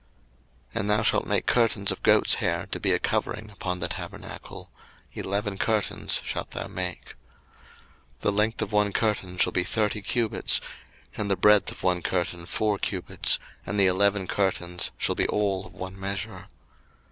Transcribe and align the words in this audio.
02:026:007 0.71 0.79
And 0.81 0.89
thou 0.89 1.01
shalt 1.03 1.27
make 1.27 1.45
curtains 1.45 1.91
of 1.91 2.01
goats' 2.01 2.33
hair 2.33 2.65
to 2.71 2.79
be 2.79 2.91
a 2.91 2.97
covering 2.97 3.51
upon 3.51 3.79
the 3.81 3.87
tabernacle: 3.87 4.71
eleven 5.13 5.59
curtains 5.59 6.23
shalt 6.25 6.49
thou 6.49 6.65
make. 6.67 7.09
02:026:008 8.21 8.21
The 8.21 8.31
length 8.31 8.61
of 8.63 8.71
one 8.71 8.93
curtain 8.93 9.37
shall 9.37 9.51
be 9.53 9.63
thirty 9.63 10.01
cubits, 10.01 10.59
and 11.15 11.29
the 11.29 11.35
breadth 11.35 11.69
of 11.71 11.83
one 11.83 12.01
curtain 12.01 12.47
four 12.47 12.79
cubits: 12.79 13.37
and 13.63 13.79
the 13.79 13.85
eleven 13.85 14.25
curtains 14.25 14.89
shall 14.97 15.13
be 15.13 15.27
all 15.27 15.67
of 15.67 15.73
one 15.75 15.99
measure. 15.99 16.47